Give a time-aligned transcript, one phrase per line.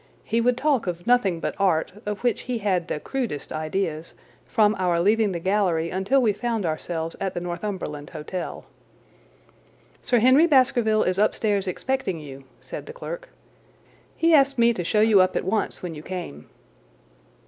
[0.23, 4.15] He would talk of nothing but art, of which he had the crudest ideas,
[4.47, 8.65] from our leaving the gallery until we found ourselves at the Northumberland Hotel.
[10.01, 13.29] "Sir Henry Baskerville is upstairs expecting you," said the clerk.
[14.15, 16.49] "He asked me to show you up at once when you came."